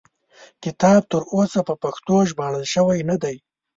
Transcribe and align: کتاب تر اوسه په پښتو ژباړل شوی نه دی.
کتاب 0.63 1.01
تر 1.11 1.21
اوسه 1.33 1.59
په 1.67 1.73
پښتو 1.83 2.15
ژباړل 2.29 2.65
شوی 2.73 2.99
نه 3.09 3.15
دی. 3.23 3.35